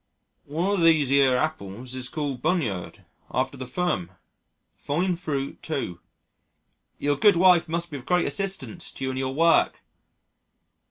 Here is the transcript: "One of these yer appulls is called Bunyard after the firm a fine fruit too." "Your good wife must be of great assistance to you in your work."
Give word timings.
"One 0.47 0.71
of 0.71 0.81
these 0.81 1.11
yer 1.11 1.37
appulls 1.37 1.93
is 1.93 2.09
called 2.09 2.41
Bunyard 2.41 3.05
after 3.29 3.55
the 3.55 3.67
firm 3.67 4.09
a 4.09 4.15
fine 4.75 5.15
fruit 5.15 5.61
too." 5.61 5.99
"Your 6.97 7.15
good 7.15 7.35
wife 7.35 7.69
must 7.69 7.91
be 7.91 7.97
of 7.97 8.07
great 8.07 8.25
assistance 8.25 8.91
to 8.93 9.03
you 9.03 9.11
in 9.11 9.17
your 9.17 9.35
work." 9.35 9.81